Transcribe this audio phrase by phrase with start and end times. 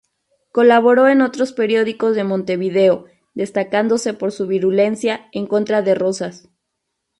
[0.51, 3.05] Colaboró en otros periódicos de Montevideo,
[3.35, 6.49] destacándose por su virulencia en contra de Rosas.